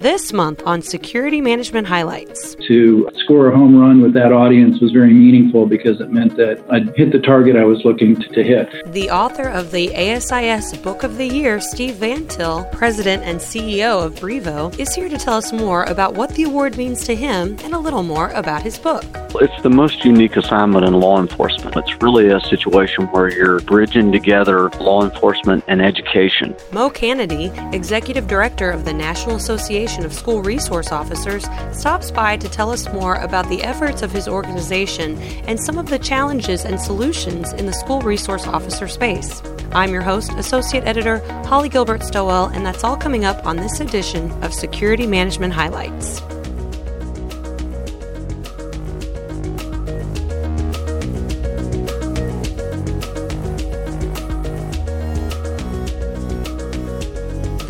this 0.00 0.32
month 0.32 0.62
on 0.64 0.80
Security 0.80 1.42
Management 1.42 1.86
Highlights. 1.86 2.54
To 2.66 3.06
score 3.16 3.48
a 3.48 3.54
home 3.54 3.76
run 3.76 4.00
with 4.00 4.14
that 4.14 4.32
audience 4.32 4.80
was 4.80 4.92
very 4.92 5.12
meaningful 5.12 5.66
because 5.66 6.00
it 6.00 6.10
meant 6.10 6.36
that 6.36 6.64
I'd 6.70 6.96
hit 6.96 7.12
the 7.12 7.18
target 7.18 7.54
I 7.54 7.64
was 7.64 7.84
looking 7.84 8.16
to, 8.16 8.28
to 8.28 8.42
hit. 8.42 8.70
The 8.94 9.10
author 9.10 9.46
of 9.46 9.72
the 9.72 9.90
ASIS 9.94 10.82
Book 10.82 11.02
of 11.02 11.18
the 11.18 11.26
Year, 11.26 11.60
Steve 11.60 11.96
Van 11.96 12.26
Till, 12.28 12.64
president 12.72 13.24
and 13.24 13.38
CEO 13.38 14.02
of 14.02 14.14
Brivo, 14.14 14.76
is 14.78 14.94
here 14.94 15.10
to 15.10 15.18
tell 15.18 15.34
us 15.34 15.52
more 15.52 15.84
about 15.84 16.14
what 16.14 16.34
the 16.34 16.44
award 16.44 16.78
means 16.78 17.04
to 17.04 17.14
him 17.14 17.58
and 17.62 17.74
a 17.74 17.78
little 17.78 18.02
more 18.02 18.30
about 18.30 18.62
his 18.62 18.78
book. 18.78 19.04
It's 19.34 19.62
the 19.62 19.70
most 19.70 20.02
unique 20.04 20.36
assignment 20.36 20.86
in 20.86 20.94
law 20.94 21.20
enforcement. 21.20 21.76
It's 21.76 22.02
really 22.02 22.28
a 22.28 22.40
situation 22.40 23.04
where 23.08 23.30
you're 23.30 23.60
bridging 23.60 24.10
together 24.10 24.70
law 24.80 25.04
enforcement 25.04 25.62
and 25.68 25.82
education. 25.82 26.56
Mo 26.72 26.88
Canady, 26.88 27.52
executive 27.72 28.26
director 28.26 28.70
of 28.70 28.86
the 28.86 28.94
National 28.94 29.36
Association 29.36 29.89
of 29.98 30.12
School 30.12 30.42
Resource 30.42 30.92
Officers, 30.92 31.46
stops 31.72 32.10
by 32.10 32.36
to 32.36 32.48
tell 32.48 32.70
us 32.70 32.90
more 32.92 33.16
about 33.16 33.48
the 33.48 33.62
efforts 33.62 34.02
of 34.02 34.12
his 34.12 34.28
organization 34.28 35.18
and 35.46 35.58
some 35.60 35.76
of 35.76 35.88
the 35.88 35.98
challenges 35.98 36.64
and 36.64 36.80
solutions 36.80 37.52
in 37.54 37.66
the 37.66 37.72
school 37.72 38.00
resource 38.00 38.46
officer 38.46 38.88
space. 38.88 39.42
I'm 39.72 39.92
your 39.92 40.02
host, 40.02 40.32
Associate 40.32 40.84
Editor 40.84 41.18
Holly 41.44 41.68
Gilbert 41.68 42.02
Stowell, 42.02 42.46
and 42.46 42.64
that's 42.64 42.84
all 42.84 42.96
coming 42.96 43.24
up 43.24 43.46
on 43.46 43.56
this 43.56 43.80
edition 43.80 44.30
of 44.42 44.54
Security 44.54 45.06
Management 45.06 45.52
Highlights. 45.52 46.20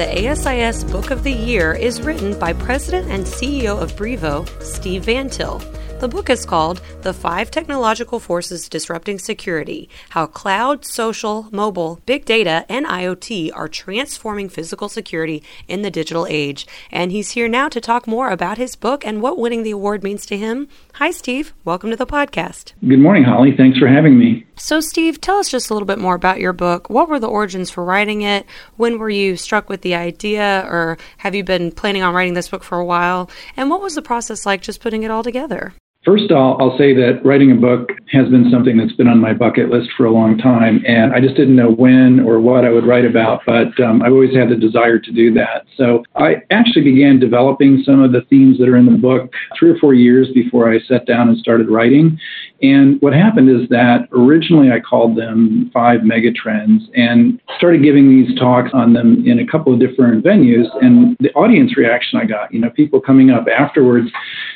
The 0.01 0.29
ASIS 0.29 0.83
Book 0.85 1.11
of 1.11 1.25
the 1.25 1.31
Year 1.31 1.75
is 1.75 2.01
written 2.01 2.39
by 2.39 2.55
President 2.55 3.11
and 3.11 3.23
CEO 3.23 3.79
of 3.79 3.97
Brivo, 3.97 4.49
Steve 4.63 5.05
Van 5.05 5.29
Till. 5.29 5.59
The 6.01 6.09
book 6.09 6.31
is 6.31 6.47
called 6.47 6.81
The 7.03 7.13
Five 7.13 7.51
Technological 7.51 8.19
Forces 8.19 8.71
Disrupting 8.71 9.19
Security 9.19 9.91
How 10.09 10.25
Cloud, 10.25 10.87
Social, 10.87 11.49
Mobile, 11.53 12.01
Big 12.07 12.25
Data, 12.25 12.65
and 12.71 12.87
IoT 12.87 13.51
Are 13.55 13.69
Transforming 13.69 14.49
Physical 14.49 14.89
Security 14.89 15.43
in 15.69 15.83
the 15.83 15.91
Digital 15.91 16.27
Age. 16.27 16.67
And 16.91 17.13
he's 17.13 17.33
here 17.33 17.49
now 17.49 17.69
to 17.69 17.83
talk 17.83 18.07
more 18.07 18.31
about 18.31 18.57
his 18.57 18.77
book 18.77 19.05
and 19.05 19.21
what 19.21 19.37
winning 19.37 19.65
the 19.65 19.73
award 19.73 20.03
means 20.03 20.25
to 20.25 20.39
him. 20.39 20.69
Hi, 20.95 21.13
Steve. 21.13 21.55
Welcome 21.65 21.91
to 21.91 21.97
the 21.97 22.07
podcast. 22.07 22.73
Good 22.87 22.99
morning, 22.99 23.25
Holly. 23.25 23.55
Thanks 23.57 23.79
for 23.79 23.87
having 23.87 24.19
me. 24.19 24.45
So, 24.57 24.81
Steve, 24.81 25.21
tell 25.21 25.39
us 25.39 25.49
just 25.49 25.71
a 25.71 25.73
little 25.73 25.87
bit 25.87 25.99
more 25.99 26.15
about 26.15 26.41
your 26.41 26.53
book. 26.53 26.91
What 26.91 27.09
were 27.09 27.19
the 27.19 27.29
origins 27.29 27.71
for 27.71 27.85
writing 27.85 28.23
it? 28.23 28.45
When 28.77 28.99
were 28.99 29.09
you 29.09 29.37
struck 29.37 29.69
with 29.69 29.83
the 29.83 29.95
idea, 29.95 30.67
or 30.69 30.99
have 31.19 31.35
you 31.35 31.45
been 31.45 31.73
planning 31.73 32.03
on 32.03 32.15
writing 32.15 32.35
this 32.35 32.49
book 32.49 32.65
for 32.65 32.79
a 32.79 32.85
while? 32.85 33.31
And 33.57 33.71
what 33.71 33.81
was 33.81 33.95
the 33.95 34.03
process 34.03 34.45
like 34.45 34.61
just 34.63 34.81
putting 34.81 35.03
it 35.03 35.11
all 35.11 35.23
together? 35.23 35.73
First, 36.03 36.33
I'll, 36.33 36.57
I'll 36.59 36.79
say 36.79 36.95
that 36.95 37.21
writing 37.27 37.53
a 37.53 37.57
book 37.57 37.91
has 38.11 38.27
been 38.31 38.51
something 38.51 38.79
that's 38.79 38.95
been 38.95 39.07
on 39.07 39.21
my 39.21 39.35
bucket 39.35 39.69
list 39.69 39.91
for 39.99 40.07
a 40.07 40.11
long 40.11 40.39
time, 40.39 40.83
and 40.87 41.13
I 41.13 41.21
just 41.21 41.37
didn't 41.37 41.57
know 41.57 41.71
when 41.71 42.21
or 42.21 42.41
what 42.41 42.65
I 42.65 42.71
would 42.71 42.87
write 42.87 43.05
about, 43.05 43.43
but 43.45 43.79
um, 43.85 44.01
I've 44.01 44.13
always 44.13 44.35
had 44.35 44.49
the 44.49 44.57
desire 44.57 44.99
to 44.99 45.13
do 45.13 45.31
that. 45.35 45.67
So 45.77 46.03
I 46.17 46.37
actually 46.51 46.85
began 46.85 47.21
developing 47.21 47.83
some 47.85 48.03
of 48.03 48.13
the 48.13 48.23
themes 48.31 48.57
that 48.59 48.69
are 48.69 48.79
in 48.79 48.87
the 48.87 48.97
book 48.97 49.31
three 49.59 49.71
or 49.71 49.77
four 49.77 49.93
years 49.93 50.29
before 50.33 50.73
I 50.73 50.81
sat 50.81 51.05
down 51.05 51.29
and 51.29 51.37
started 51.37 51.69
writing. 51.69 52.19
And 52.63 53.01
what 53.01 53.15
happened 53.15 53.49
is 53.49 53.69
that 53.71 54.09
originally 54.13 54.71
I 54.71 54.81
called 54.81 55.17
them 55.17 55.71
five 55.73 56.01
megatrends 56.01 56.81
and 56.95 57.41
started 57.57 57.83
giving 57.83 58.09
these 58.09 58.39
talks 58.39 58.71
on 58.75 58.93
them 58.93 59.27
in 59.27 59.39
a 59.41 59.47
couple 59.47 59.73
of 59.73 59.81
different 59.81 60.25
venues. 60.25 60.67
And 60.83 61.17
the 61.21 61.33
audience 61.33 61.77
reaction 61.77 62.19
I 62.19 62.27
got, 62.27 62.53
you 62.53 62.61
know, 62.61 62.71
people 62.71 63.01
coming 63.01 63.31
up 63.31 63.47
afterwards, 63.49 64.11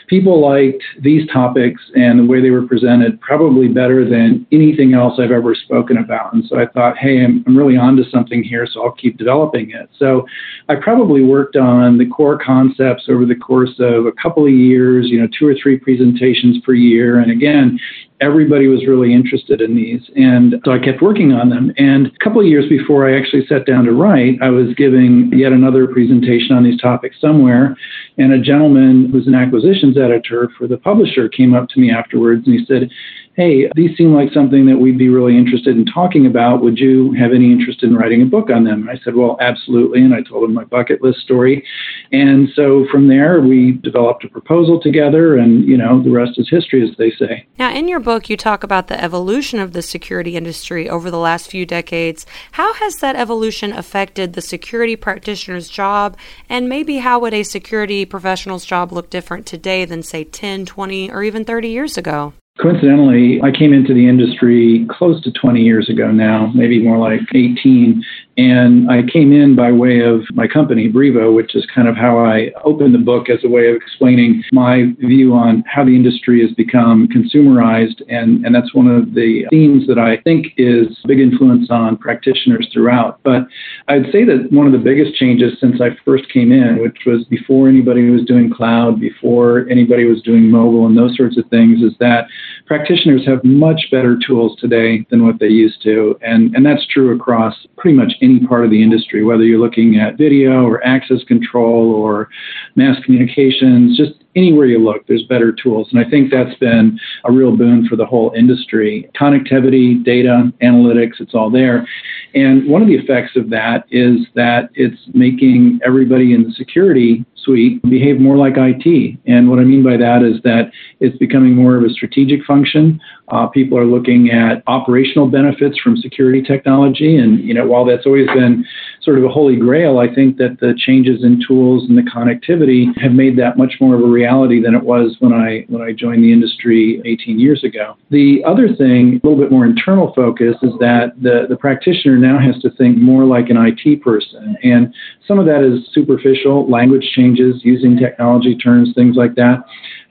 people 0.06 0.40
liked 0.40 0.82
these 1.00 1.26
topics 1.32 1.80
and 1.94 2.18
the 2.18 2.26
way 2.26 2.42
they 2.42 2.50
were 2.50 2.66
presented 2.66 3.18
probably 3.22 3.68
better 3.68 4.08
than 4.08 4.46
anything 4.52 4.92
else 4.92 5.18
I've 5.18 5.30
ever 5.30 5.54
spoken 5.54 5.96
about. 5.96 6.34
And 6.34 6.44
so 6.44 6.58
I 6.58 6.66
thought, 6.66 6.98
hey, 6.98 7.24
I'm, 7.24 7.42
I'm 7.46 7.56
really 7.56 7.78
onto 7.78 8.04
something 8.10 8.42
here, 8.42 8.66
so 8.70 8.84
I'll 8.84 8.92
keep 8.92 9.16
developing 9.16 9.70
it. 9.70 9.88
So 9.98 10.26
I 10.68 10.74
probably 10.76 11.24
worked 11.24 11.56
on 11.56 11.96
the 11.96 12.06
core 12.06 12.38
concepts 12.38 13.04
over 13.08 13.24
the 13.24 13.34
course 13.34 13.74
of 13.78 14.06
a 14.06 14.12
couple 14.12 14.44
of 14.44 14.52
years, 14.52 15.06
you 15.08 15.20
know, 15.20 15.28
two 15.38 15.46
or 15.46 15.54
three 15.54 15.78
presentations 15.78 16.58
per 16.64 16.74
year. 16.74 17.20
And 17.20 17.30
again, 17.30 17.78
everybody 18.20 18.68
was 18.68 18.86
really 18.86 19.12
interested 19.12 19.60
in 19.60 19.74
these. 19.74 20.00
And 20.16 20.56
so 20.64 20.72
I 20.72 20.78
kept 20.78 21.02
working 21.02 21.32
on 21.32 21.50
them. 21.50 21.72
And 21.76 22.06
a 22.06 22.24
couple 22.24 22.40
of 22.40 22.46
years 22.46 22.68
before 22.68 23.08
I 23.08 23.18
actually 23.18 23.46
sat 23.46 23.66
down 23.66 23.84
to 23.84 23.92
write, 23.92 24.38
I 24.40 24.50
was 24.50 24.74
giving 24.76 25.30
yet 25.34 25.52
another 25.52 25.86
presentation 25.86 26.56
on 26.56 26.64
these 26.64 26.80
topics 26.80 27.20
somewhere. 27.20 27.76
And 28.16 28.32
a 28.32 28.38
gentleman 28.38 29.10
who's 29.10 29.26
an 29.26 29.34
acquisitions 29.34 29.98
editor 29.98 30.48
for 30.56 30.66
the 30.66 30.78
publisher 30.78 31.28
came 31.28 31.54
up 31.54 31.68
to 31.70 31.80
me 31.80 31.90
afterwards 31.90 32.46
and 32.46 32.58
he 32.58 32.64
said, 32.64 32.90
hey, 33.34 33.68
these 33.74 33.96
seem 33.96 34.14
like 34.14 34.32
something 34.32 34.66
that 34.66 34.76
we'd 34.76 34.98
be 34.98 35.08
really 35.08 35.36
interested 35.36 35.76
in 35.76 35.84
talking 35.86 36.26
about. 36.26 36.62
Would 36.62 36.78
you 36.78 37.12
have 37.14 37.32
any 37.32 37.50
interest 37.50 37.82
in 37.82 37.96
writing 37.96 38.22
a 38.22 38.26
book 38.26 38.48
on 38.48 38.64
them? 38.64 38.82
And 38.82 38.90
I 38.90 39.00
said, 39.04 39.14
well, 39.14 39.36
absolutely. 39.40 40.00
And 40.02 40.14
I 40.14 40.22
told 40.22 40.44
him 40.44 40.54
my 40.54 40.64
bucket 40.64 41.02
list 41.02 41.20
story. 41.20 41.64
And 42.12 42.48
so 42.54 42.86
from 42.92 43.08
there, 43.08 43.40
we 43.40 43.72
developed 43.82 44.24
a 44.24 44.28
proposal 44.28 44.80
together, 44.80 45.38
and, 45.38 45.66
you 45.66 45.76
know, 45.76 46.00
the 46.02 46.10
rest 46.10 46.38
is 46.38 46.48
history, 46.48 46.88
as 46.88 46.96
they 46.96 47.10
say. 47.10 47.44
Now, 47.58 47.74
in 47.74 47.88
your 47.88 47.98
book, 47.98 48.30
you 48.30 48.36
talk 48.36 48.62
about 48.62 48.86
the 48.86 49.02
evolution 49.02 49.58
of 49.58 49.72
the 49.72 49.82
security 49.82 50.36
industry 50.36 50.88
over 50.88 51.10
the 51.10 51.18
last 51.18 51.50
few 51.50 51.66
decades. 51.66 52.26
How 52.52 52.74
has 52.74 52.96
that 52.96 53.16
evolution 53.16 53.72
affected 53.72 54.34
the 54.34 54.42
security 54.42 54.94
practitioner's 54.94 55.68
job? 55.68 56.16
And 56.48 56.68
maybe 56.68 56.98
how 56.98 57.18
would 57.18 57.34
a 57.34 57.42
security 57.42 58.04
professional's 58.04 58.64
job 58.64 58.92
look 58.92 59.10
different 59.10 59.46
today 59.46 59.84
than, 59.84 60.04
say, 60.04 60.22
10, 60.22 60.66
20, 60.66 61.10
or 61.10 61.24
even 61.24 61.44
30 61.44 61.68
years 61.68 61.98
ago? 61.98 62.32
Coincidentally, 62.60 63.40
I 63.42 63.50
came 63.50 63.72
into 63.72 63.92
the 63.92 64.08
industry 64.08 64.86
close 64.88 65.20
to 65.24 65.32
20 65.32 65.60
years 65.60 65.88
ago 65.88 66.12
now, 66.12 66.52
maybe 66.54 66.80
more 66.80 66.98
like 66.98 67.20
18. 67.34 68.02
And 68.36 68.90
I 68.90 69.02
came 69.02 69.32
in 69.32 69.54
by 69.54 69.70
way 69.70 70.00
of 70.00 70.22
my 70.32 70.48
company, 70.48 70.90
Brivo, 70.90 71.34
which 71.34 71.54
is 71.54 71.66
kind 71.72 71.86
of 71.86 71.96
how 71.96 72.18
I 72.18 72.50
opened 72.64 72.94
the 72.94 72.98
book 72.98 73.28
as 73.28 73.38
a 73.44 73.48
way 73.48 73.68
of 73.68 73.76
explaining 73.76 74.42
my 74.52 74.86
view 74.98 75.34
on 75.34 75.62
how 75.66 75.84
the 75.84 75.94
industry 75.94 76.40
has 76.44 76.52
become 76.54 77.06
consumerized. 77.08 78.02
And, 78.08 78.44
and 78.44 78.54
that's 78.54 78.74
one 78.74 78.88
of 78.88 79.14
the 79.14 79.46
themes 79.50 79.86
that 79.86 79.98
I 79.98 80.16
think 80.22 80.48
is 80.56 80.88
big 81.06 81.20
influence 81.20 81.70
on 81.70 81.96
practitioners 81.96 82.68
throughout. 82.72 83.20
But 83.22 83.42
I'd 83.86 84.10
say 84.10 84.24
that 84.24 84.48
one 84.50 84.66
of 84.66 84.72
the 84.72 84.78
biggest 84.78 85.14
changes 85.14 85.52
since 85.60 85.80
I 85.80 85.90
first 86.04 86.28
came 86.32 86.50
in, 86.50 86.82
which 86.82 86.98
was 87.06 87.24
before 87.26 87.68
anybody 87.68 88.10
was 88.10 88.24
doing 88.24 88.52
cloud, 88.52 88.98
before 88.98 89.68
anybody 89.70 90.04
was 90.06 90.20
doing 90.22 90.50
mobile 90.50 90.86
and 90.86 90.98
those 90.98 91.16
sorts 91.16 91.38
of 91.38 91.48
things, 91.50 91.82
is 91.82 91.92
that 92.00 92.26
practitioners 92.66 93.24
have 93.26 93.44
much 93.44 93.88
better 93.92 94.18
tools 94.26 94.58
today 94.58 95.06
than 95.10 95.24
what 95.24 95.38
they 95.38 95.46
used 95.46 95.82
to. 95.82 96.18
And, 96.22 96.54
and 96.56 96.66
that's 96.66 96.86
true 96.86 97.14
across 97.14 97.54
pretty 97.76 97.96
much 97.96 98.14
any 98.24 98.40
part 98.46 98.64
of 98.64 98.70
the 98.70 98.82
industry, 98.82 99.24
whether 99.24 99.44
you're 99.44 99.60
looking 99.60 99.96
at 99.96 100.18
video 100.18 100.64
or 100.64 100.84
access 100.84 101.22
control 101.28 101.92
or 101.92 102.28
mass 102.74 102.96
communications, 103.04 103.96
just 103.96 104.23
anywhere 104.36 104.66
you 104.66 104.78
look, 104.78 105.06
there's 105.06 105.24
better 105.24 105.52
tools. 105.52 105.88
And 105.92 106.04
I 106.04 106.08
think 106.08 106.30
that's 106.30 106.56
been 106.58 106.98
a 107.24 107.32
real 107.32 107.56
boon 107.56 107.86
for 107.88 107.96
the 107.96 108.06
whole 108.06 108.32
industry. 108.36 109.08
Connectivity, 109.18 110.02
data, 110.04 110.52
analytics, 110.62 111.20
it's 111.20 111.34
all 111.34 111.50
there. 111.50 111.86
And 112.34 112.68
one 112.68 112.82
of 112.82 112.88
the 112.88 112.94
effects 112.94 113.36
of 113.36 113.50
that 113.50 113.84
is 113.90 114.26
that 114.34 114.70
it's 114.74 115.00
making 115.14 115.80
everybody 115.84 116.34
in 116.34 116.44
the 116.44 116.52
security 116.52 117.24
suite 117.44 117.82
behave 117.82 118.18
more 118.18 118.36
like 118.36 118.54
IT. 118.56 119.18
And 119.26 119.50
what 119.50 119.58
I 119.58 119.64
mean 119.64 119.84
by 119.84 119.96
that 119.96 120.22
is 120.22 120.42
that 120.42 120.70
it's 121.00 121.16
becoming 121.18 121.54
more 121.54 121.76
of 121.76 121.84
a 121.84 121.90
strategic 121.90 122.44
function. 122.44 123.00
Uh, 123.28 123.46
people 123.46 123.78
are 123.78 123.84
looking 123.84 124.30
at 124.30 124.62
operational 124.66 125.28
benefits 125.28 125.78
from 125.78 125.96
security 125.96 126.42
technology. 126.42 127.16
And, 127.16 127.40
you 127.40 127.54
know, 127.54 127.66
while 127.66 127.84
that's 127.84 128.06
always 128.06 128.26
been 128.28 128.64
sort 129.04 129.18
of 129.18 129.24
a 129.24 129.28
holy 129.28 129.56
grail, 129.56 129.98
I 129.98 130.12
think 130.12 130.38
that 130.38 130.58
the 130.60 130.74
changes 130.76 131.22
in 131.22 131.42
tools 131.46 131.84
and 131.88 131.96
the 131.96 132.02
connectivity 132.02 132.86
have 133.00 133.12
made 133.12 133.38
that 133.38 133.58
much 133.58 133.74
more 133.80 133.94
of 133.94 134.00
a 134.00 134.06
reality 134.06 134.62
than 134.62 134.74
it 134.74 134.82
was 134.82 135.16
when 135.20 135.32
I 135.32 135.66
when 135.68 135.82
I 135.82 135.92
joined 135.92 136.24
the 136.24 136.32
industry 136.32 137.02
18 137.04 137.38
years 137.38 137.62
ago. 137.64 137.96
The 138.10 138.42
other 138.46 138.74
thing, 138.74 139.20
a 139.22 139.26
little 139.26 139.40
bit 139.40 139.50
more 139.50 139.66
internal 139.66 140.12
focus, 140.14 140.56
is 140.62 140.72
that 140.80 141.12
the, 141.20 141.46
the 141.48 141.56
practitioner 141.56 142.16
now 142.16 142.38
has 142.38 142.60
to 142.62 142.70
think 142.70 142.96
more 142.96 143.24
like 143.24 143.50
an 143.50 143.56
IT 143.58 144.02
person. 144.02 144.56
And 144.62 144.94
some 145.28 145.38
of 145.38 145.46
that 145.46 145.62
is 145.62 145.86
superficial 145.92 146.68
language 146.70 147.06
changes, 147.14 147.60
using 147.62 147.96
technology 147.96 148.56
terms, 148.56 148.92
things 148.94 149.16
like 149.16 149.34
that. 149.34 149.64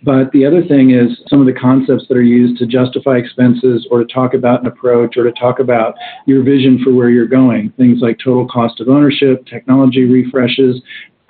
But 0.04 0.32
the 0.34 0.46
other 0.46 0.62
thing 0.64 0.92
is 0.92 1.18
some 1.30 1.40
of 1.40 1.48
the 1.48 1.60
concepts 1.60 2.06
that 2.10 2.18
are 2.18 2.22
used 2.22 2.60
to 2.60 2.66
justify 2.66 3.18
expenses 3.18 3.88
or 3.90 4.04
to 4.04 4.14
talk 4.14 4.34
about 4.34 4.62
an 4.62 4.68
approach 4.68 5.16
or 5.16 5.24
to 5.24 5.32
talk 5.32 5.60
about 5.60 5.96
your 6.26 6.44
vision 6.44 6.82
for 6.84 6.94
where 6.94 7.10
you're 7.10 7.28
going. 7.28 7.72
Things 7.78 8.00
like 8.02 8.20
total 8.24 8.46
cost 8.48 8.82
of 8.82 8.90
ownership, 8.90 9.46
technology 9.46 10.04
refreshes, 10.04 10.82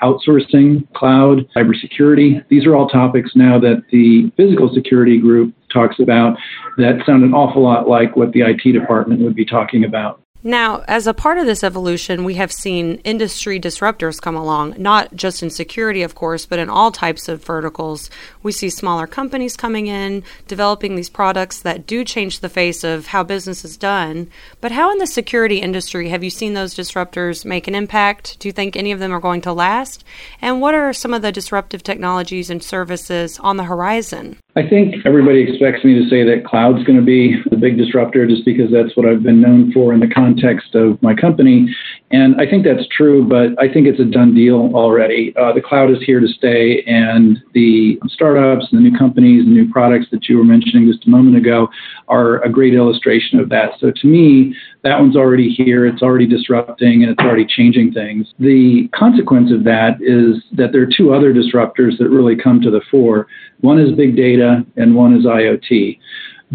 outsourcing, 0.02 0.92
cloud, 0.94 1.48
cybersecurity. 1.56 2.44
These 2.50 2.66
are 2.66 2.76
all 2.76 2.90
topics 2.90 3.32
now 3.36 3.60
that 3.60 3.84
the 3.92 4.32
physical 4.36 4.74
security 4.74 5.20
group 5.20 5.54
talks 5.72 6.00
about 6.00 6.36
that 6.78 7.04
sound 7.06 7.24
an 7.24 7.34
awful 7.34 7.64
lot 7.64 7.88
like 7.88 8.16
what 8.16 8.32
the 8.32 8.42
IT 8.42 8.72
department 8.72 9.22
would 9.22 9.36
be 9.36 9.46
talking 9.46 9.86
about. 9.86 10.23
Now, 10.46 10.84
as 10.90 11.08
a 11.08 11.14
part 11.14 11.38
of 11.38 11.46
this 11.46 11.64
evolution, 11.64 12.26
we 12.26 12.34
have 12.34 12.52
seen 12.52 12.96
industry 13.06 13.62
disruptors 13.62 14.22
come 14.22 14.36
along, 14.36 14.76
not 14.78 15.16
just 15.16 15.42
in 15.42 15.50
security, 15.50 16.04
of 16.04 16.16
course, 16.16 16.46
but 16.46 16.60
in 16.60 16.70
all 16.70 16.92
types 16.92 17.30
of 17.30 17.42
verticals. 17.42 18.10
We 18.42 18.52
see 18.52 18.70
smaller 18.70 19.08
companies 19.08 19.56
coming 19.56 19.88
in, 19.88 20.22
developing 20.50 20.96
these 20.96 21.10
products 21.10 21.62
that 21.62 21.88
do 21.88 22.04
change 22.04 22.42
the 22.42 22.50
face 22.50 22.84
of 22.84 23.08
how 23.08 23.24
business 23.24 23.64
is 23.64 23.78
done. 23.78 24.30
But 24.60 24.74
how 24.74 24.92
in 24.92 24.98
the 24.98 25.08
security 25.08 25.60
industry 25.60 26.10
have 26.10 26.26
you 26.26 26.30
seen 26.30 26.56
those 26.56 26.76
disruptors 26.76 27.46
make 27.46 27.70
an 27.70 27.76
impact? 27.76 28.38
Do 28.40 28.50
you 28.50 28.52
think 28.52 28.76
any 28.76 28.92
of 28.92 29.00
them 29.00 29.14
are 29.14 29.22
going 29.22 29.40
to 29.44 29.54
last? 29.54 30.04
And 30.42 30.60
what 30.60 30.76
are 30.76 30.92
some 30.92 31.14
of 31.14 31.22
the 31.22 31.32
disruptive 31.32 31.84
technologies 31.84 32.50
and 32.50 32.62
services 32.62 33.40
on 33.40 33.56
the 33.56 33.64
horizon? 33.64 34.38
I 34.56 34.68
think 34.68 35.04
everybody 35.06 35.42
expects 35.42 35.84
me 35.84 35.96
to 35.96 36.08
say 36.10 36.24
that 36.26 36.46
cloud's 36.46 36.84
going 36.84 37.00
to 37.00 37.06
be 37.06 37.42
the 37.50 37.56
big 37.56 37.76
disruptor 37.76 38.28
just 38.28 38.46
because 38.46 38.70
that's 38.72 38.96
what 38.96 39.08
I've 39.08 39.24
been 39.24 39.42
known 39.42 39.72
for 39.72 39.94
in 39.94 40.00
the 40.00 40.08
context 40.34 40.76
of 40.76 41.02
my 41.02 41.14
company. 41.14 41.74
And 42.12 42.40
I 42.40 42.50
think 42.50 42.64
that's 42.64 42.88
true, 42.96 43.28
but 43.28 43.60
I 43.62 43.72
think 43.72 43.88
it's 43.88 44.00
a 44.00 44.06
done 44.06 44.36
deal 44.36 44.72
already. 44.74 45.34
Uh, 45.36 45.52
the 45.54 45.62
cloud 45.62 45.90
is 45.92 45.98
here 46.06 46.20
to 46.20 46.28
stay, 46.28 46.84
and 46.86 47.40
the 47.54 48.00
startups 48.08 48.68
and 48.72 48.80
the 48.86 48.90
new 48.90 48.98
companies 48.98 49.46
and 49.46 49.54
new 49.54 49.70
products 49.72 50.08
that 50.12 50.30
you 50.30 50.38
were 50.38 50.44
mentioning 50.44 50.92
just 50.92 51.08
a 51.08 51.10
moment 51.10 51.38
ago 51.38 51.68
are 52.08 52.42
a 52.44 52.50
great 52.50 52.74
illustration 52.74 53.40
of 53.40 53.50
that. 53.50 53.72
So 53.80 53.92
to 53.92 54.08
me, 54.08 54.56
that 54.84 55.00
one's 55.00 55.16
already 55.16 55.50
here, 55.50 55.88
it's 55.88 56.02
already 56.02 56.28
disrupting, 56.28 57.04
and 57.04 57.12
it's 57.12 57.20
already 57.20 57.46
changing 57.46 57.94
things. 57.94 58.28
The 58.40 58.90
consequence 58.94 59.52
of 59.52 59.64
that 59.64 59.98
is 60.02 60.44
that 60.58 60.72
there 60.72 60.84
are 60.84 60.90
two 60.96 61.14
other 61.14 61.34
disruptors 61.34 61.98
that 61.98 62.10
really 62.10 62.36
come 62.36 62.62
to 62.62 62.70
the 62.70 62.82
fore. 62.92 63.28
One 63.62 63.80
is 63.80 63.96
big 63.96 64.16
data, 64.16 64.66
and 64.76 64.94
one 64.94 65.16
is 65.16 65.26
IoT. 65.26 65.98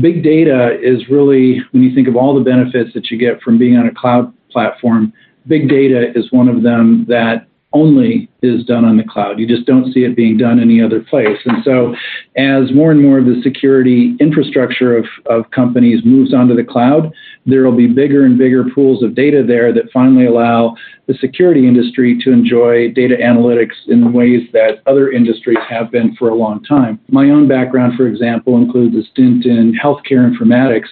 Big 0.00 0.22
data 0.22 0.78
is 0.80 1.08
really, 1.08 1.60
when 1.72 1.82
you 1.82 1.94
think 1.94 2.08
of 2.08 2.16
all 2.16 2.34
the 2.34 2.44
benefits 2.44 2.92
that 2.94 3.10
you 3.10 3.18
get 3.18 3.40
from 3.42 3.58
being 3.58 3.76
on 3.76 3.86
a 3.86 3.94
cloud 3.94 4.32
platform, 4.50 5.12
big 5.46 5.68
data 5.68 6.12
is 6.14 6.30
one 6.30 6.48
of 6.48 6.62
them 6.62 7.04
that 7.08 7.48
only 7.72 8.30
is 8.42 8.64
done 8.64 8.84
on 8.84 8.96
the 8.96 9.04
cloud. 9.04 9.38
You 9.38 9.46
just 9.46 9.66
don't 9.66 9.92
see 9.92 10.04
it 10.04 10.16
being 10.16 10.38
done 10.38 10.58
any 10.58 10.80
other 10.80 11.00
place. 11.00 11.38
And 11.44 11.62
so, 11.64 11.94
as 12.36 12.72
more 12.72 12.90
and 12.90 13.02
more 13.02 13.18
of 13.18 13.26
the 13.26 13.42
security 13.42 14.16
infrastructure 14.20 14.96
of, 14.96 15.04
of 15.26 15.50
companies 15.50 16.00
moves 16.04 16.32
onto 16.32 16.56
the 16.56 16.64
cloud, 16.64 17.12
there 17.44 17.64
will 17.64 17.76
be 17.76 17.86
bigger 17.86 18.24
and 18.24 18.38
bigger 18.38 18.64
pools 18.74 19.02
of 19.02 19.14
data 19.14 19.42
there 19.46 19.72
that 19.72 19.92
finally 19.92 20.26
allow 20.26 20.76
the 21.08 21.14
security 21.14 21.66
industry 21.66 22.19
to 22.22 22.31
enjoy 22.31 22.93
data 22.93 23.16
analytics 23.16 23.75
in 23.88 24.12
ways 24.12 24.43
that 24.52 24.82
other 24.87 25.10
industries 25.10 25.58
have 25.69 25.90
been 25.90 26.14
for 26.16 26.28
a 26.28 26.34
long 26.34 26.62
time. 26.62 27.00
My 27.08 27.31
own 27.31 27.49
background, 27.49 27.94
for 27.96 28.06
example, 28.06 28.58
includes 28.58 28.94
a 28.94 29.02
stint 29.10 29.46
in 29.46 29.72
healthcare 29.72 30.31
informatics 30.31 30.88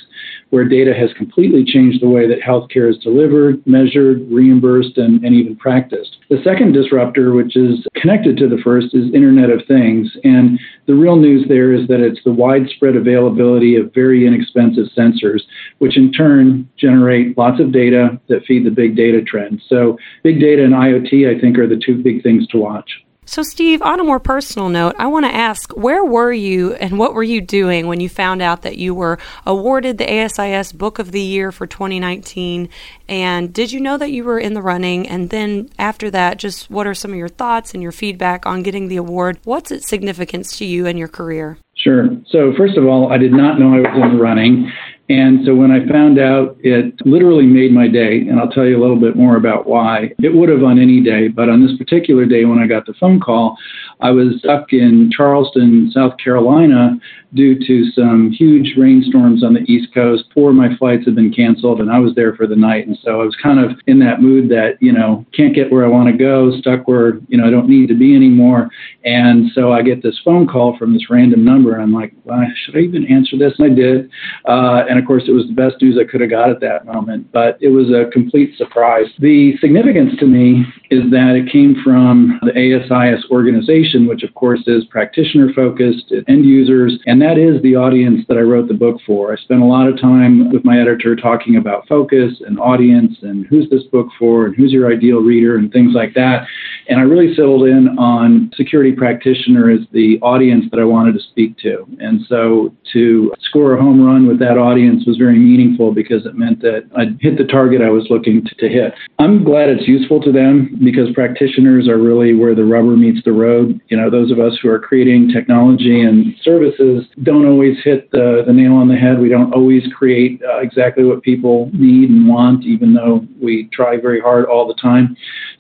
where 0.50 0.64
data 0.64 0.94
has 0.94 1.12
completely 1.18 1.64
changed 1.64 2.00
the 2.00 2.08
way 2.08 2.26
that 2.26 2.40
healthcare 2.40 2.88
is 2.88 2.96
delivered, 2.98 3.64
measured, 3.66 4.26
reimbursed, 4.30 4.96
and, 4.96 5.22
and 5.24 5.34
even 5.34 5.56
practiced. 5.56 6.16
The 6.30 6.40
second 6.44 6.72
disruptor, 6.72 7.32
which 7.32 7.56
is 7.56 7.84
connected 7.94 8.36
to 8.38 8.48
the 8.48 8.60
first, 8.62 8.94
is 8.94 9.12
Internet 9.12 9.50
of 9.50 9.60
Things. 9.68 10.08
And 10.24 10.58
the 10.86 10.94
real 10.94 11.16
news 11.16 11.46
there 11.48 11.72
is 11.72 11.86
that 11.88 12.00
it's 12.00 12.20
the 12.24 12.32
widespread 12.32 12.96
availability 12.96 13.76
of 13.76 13.92
very 13.92 14.26
inexpensive 14.26 14.86
sensors, 14.96 15.40
which 15.78 15.96
in 15.96 16.12
turn 16.12 16.68
generate 16.78 17.36
lots 17.36 17.60
of 17.60 17.72
data 17.72 18.18
that 18.28 18.44
feed 18.46 18.64
the 18.64 18.70
big 18.70 18.96
data 18.96 19.22
trend. 19.22 19.60
So, 19.68 19.98
big 20.22 20.40
data 20.40 20.64
and 20.64 20.74
IoT, 20.74 21.34
I 21.34 21.40
think, 21.40 21.58
are 21.58 21.66
the 21.66 21.80
two 21.84 22.02
big 22.02 22.22
things 22.22 22.46
to 22.48 22.58
watch. 22.58 22.90
So, 23.28 23.42
Steve, 23.42 23.82
on 23.82 23.98
a 23.98 24.04
more 24.04 24.20
personal 24.20 24.68
note, 24.68 24.94
I 25.00 25.08
want 25.08 25.26
to 25.26 25.34
ask 25.34 25.72
where 25.72 26.04
were 26.04 26.32
you 26.32 26.74
and 26.74 26.96
what 26.96 27.12
were 27.12 27.24
you 27.24 27.40
doing 27.40 27.88
when 27.88 27.98
you 27.98 28.08
found 28.08 28.40
out 28.40 28.62
that 28.62 28.78
you 28.78 28.94
were 28.94 29.18
awarded 29.44 29.98
the 29.98 30.08
ASIS 30.08 30.70
Book 30.70 31.00
of 31.00 31.10
the 31.10 31.20
Year 31.20 31.50
for 31.50 31.66
2019? 31.66 32.68
And 33.08 33.52
did 33.52 33.72
you 33.72 33.80
know 33.80 33.98
that 33.98 34.12
you 34.12 34.22
were 34.22 34.38
in 34.38 34.54
the 34.54 34.62
running? 34.62 35.08
And 35.08 35.30
then 35.30 35.68
after 35.76 36.08
that, 36.12 36.38
just 36.38 36.70
what 36.70 36.86
are 36.86 36.94
some 36.94 37.10
of 37.10 37.16
your 37.16 37.28
thoughts 37.28 37.74
and 37.74 37.82
your 37.82 37.90
feedback 37.90 38.46
on 38.46 38.62
getting 38.62 38.86
the 38.86 38.96
award? 38.96 39.40
What's 39.42 39.72
its 39.72 39.88
significance 39.88 40.56
to 40.58 40.64
you 40.64 40.86
and 40.86 40.96
your 40.96 41.08
career? 41.08 41.58
Sure. 41.74 42.08
So, 42.28 42.52
first 42.56 42.78
of 42.78 42.86
all, 42.86 43.12
I 43.12 43.18
did 43.18 43.32
not 43.32 43.58
know 43.58 43.74
I 43.74 43.80
was 43.80 44.02
in 44.04 44.16
the 44.16 44.22
running. 44.22 44.70
And 45.08 45.46
so 45.46 45.54
when 45.54 45.70
I 45.70 45.86
found 45.86 46.18
out, 46.18 46.56
it 46.60 46.94
literally 47.06 47.46
made 47.46 47.72
my 47.72 47.86
day. 47.86 48.26
And 48.28 48.40
I'll 48.40 48.50
tell 48.50 48.66
you 48.66 48.78
a 48.78 48.82
little 48.82 48.98
bit 48.98 49.16
more 49.16 49.36
about 49.36 49.66
why. 49.66 50.12
It 50.18 50.34
would 50.34 50.48
have 50.48 50.64
on 50.64 50.80
any 50.80 51.00
day, 51.00 51.28
but 51.28 51.48
on 51.48 51.64
this 51.64 51.76
particular 51.76 52.24
day 52.24 52.44
when 52.44 52.58
I 52.58 52.66
got 52.66 52.86
the 52.86 52.94
phone 52.94 53.20
call, 53.20 53.56
I 54.00 54.10
was 54.10 54.34
stuck 54.38 54.72
in 54.72 55.10
Charleston, 55.14 55.90
South 55.94 56.14
Carolina, 56.22 56.98
due 57.34 57.58
to 57.66 57.90
some 57.92 58.30
huge 58.32 58.74
rainstorms 58.76 59.44
on 59.44 59.54
the 59.54 59.60
East 59.60 59.92
Coast. 59.92 60.24
Four 60.34 60.50
of 60.50 60.56
my 60.56 60.74
flights 60.76 61.04
had 61.04 61.14
been 61.14 61.32
canceled, 61.32 61.80
and 61.80 61.90
I 61.90 61.98
was 61.98 62.14
there 62.14 62.34
for 62.34 62.46
the 62.46 62.56
night. 62.56 62.86
And 62.86 62.98
so 63.02 63.20
I 63.20 63.24
was 63.24 63.36
kind 63.42 63.60
of 63.60 63.78
in 63.86 63.98
that 64.00 64.22
mood 64.22 64.48
that, 64.50 64.76
you 64.80 64.92
know, 64.92 65.24
can't 65.34 65.54
get 65.54 65.70
where 65.70 65.84
I 65.84 65.88
want 65.88 66.08
to 66.10 66.16
go, 66.16 66.56
stuck 66.58 66.88
where, 66.88 67.18
you 67.28 67.36
know, 67.36 67.46
I 67.46 67.50
don't 67.50 67.68
need 67.68 67.88
to 67.88 67.94
be 67.94 68.14
anymore. 68.14 68.70
And 69.04 69.50
so 69.54 69.72
I 69.72 69.82
get 69.82 70.02
this 70.02 70.18
phone 70.24 70.46
call 70.46 70.76
from 70.78 70.94
this 70.94 71.10
random 71.10 71.44
number, 71.44 71.74
and 71.74 71.82
I'm 71.82 71.92
like, 71.92 72.12
well, 72.24 72.42
should 72.64 72.76
I 72.76 72.80
even 72.80 73.06
answer 73.06 73.36
this? 73.36 73.52
And 73.58 73.72
I 73.72 73.74
did. 73.74 74.10
Uh, 74.46 74.84
and 74.88 74.95
of 74.98 75.06
course, 75.06 75.25
it 75.26 75.32
was 75.32 75.46
the 75.46 75.52
best 75.52 75.81
news 75.81 75.98
I 76.00 76.10
could 76.10 76.20
have 76.20 76.31
got 76.31 76.50
at 76.50 76.60
that 76.60 76.87
moment, 76.87 77.31
but 77.32 77.58
it 77.60 77.69
was 77.69 77.90
a 77.90 78.10
complete 78.12 78.56
surprise. 78.56 79.06
The 79.19 79.56
significance 79.60 80.12
to 80.20 80.26
me 80.26 80.64
is 80.90 81.10
that 81.10 81.34
it 81.34 81.50
came 81.50 81.76
from 81.82 82.38
the 82.43 82.52
ASIS 82.52 83.25
organization, 83.31 84.06
which 84.06 84.22
of 84.22 84.32
course 84.34 84.62
is 84.66 84.84
practitioner 84.84 85.52
focused, 85.54 86.12
end 86.28 86.44
users, 86.44 86.98
and 87.06 87.20
that 87.22 87.38
is 87.38 87.60
the 87.62 87.76
audience 87.76 88.25
that 88.28 88.37
I 88.37 88.43
wrote 88.43 88.69
the 88.69 88.75
book 88.75 88.98
for. 89.06 89.32
I 89.32 89.37
spent 89.37 89.62
a 89.62 89.66
lot 89.66 89.88
of 89.88 90.00
time 90.00 90.52
with 90.52 90.64
my 90.64 90.81
editor 90.81 91.16
talking 91.16 91.56
about 91.56 91.88
focus 91.88 92.40
and 92.46 92.58
audience 92.60 93.16
and 93.22 93.46
who's 93.46 93.69
this 93.70 93.84
book 93.84 94.08
for 94.19 94.46
and 94.46 94.56
who's 94.56 94.72
your 94.72 94.92
ideal 94.92 95.19
reader 95.19 95.56
and 95.56 95.72
things 95.72 95.94
like 95.94 96.14
that. 96.14 96.46
And 96.88 97.00
I 97.00 97.02
really 97.02 97.34
settled 97.34 97.66
in 97.66 97.99
on 97.99 98.50
security 98.54 98.92
practitioner 98.92 99.70
as 99.70 99.81
the 99.92 100.19
audience 100.22 100.66
that 100.70 100.78
I 100.78 100.84
wanted 100.84 101.14
to 101.14 101.20
speak 101.20 101.58
to. 101.58 101.87
And 102.00 102.20
so 102.28 102.72
to 102.92 103.32
score 103.40 103.75
a 103.75 103.82
home 103.82 104.04
run 104.04 104.26
with 104.26 104.38
that 104.38 104.56
audience 104.58 104.85
was 105.06 105.16
very 105.16 105.38
meaningful 105.38 105.92
because 105.92 106.26
it 106.26 106.34
meant 106.34 106.60
that 106.60 106.88
I'd 106.96 107.18
hit 107.20 107.38
the 107.38 107.44
target 107.44 107.82
I 107.82 107.90
was 107.90 108.06
looking 108.10 108.44
to, 108.44 108.54
to 108.54 108.68
hit. 108.68 108.94
I'm 109.18 109.44
glad 109.44 109.68
it's 109.68 109.88
useful 109.88 110.20
to 110.22 110.32
them 110.32 110.78
because 110.84 111.12
practitioners 111.14 111.88
are 111.88 111.98
really 111.98 112.34
where 112.34 112.54
the 112.54 112.64
rubber 112.64 112.96
meets 112.96 113.24
the 113.24 113.32
road. 113.32 113.80
You 113.88 113.96
know, 113.96 114.10
those 114.10 114.30
of 114.30 114.38
us 114.38 114.58
who 114.62 114.68
are 114.68 114.78
creating 114.78 115.30
technology 115.32 116.02
and 116.02 116.34
services 116.42 117.06
don't 117.22 117.46
always 117.46 117.76
hit 117.82 118.10
the, 118.10 118.44
the 118.46 118.52
nail 118.52 118.74
on 118.74 118.88
the 118.88 118.96
head. 118.96 119.18
We 119.18 119.28
don't 119.28 119.52
always 119.52 119.82
create 119.96 120.40
uh, 120.42 120.58
exactly 120.58 121.04
what 121.04 121.22
people 121.22 121.70
need 121.72 122.10
and 122.10 122.28
want, 122.28 122.64
even 122.64 122.94
though 122.94 123.26
we 123.40 123.68
try 123.72 123.96
very 124.00 124.20
hard 124.20 124.46
all 124.46 124.66
the 124.66 124.74
time. 124.80 125.16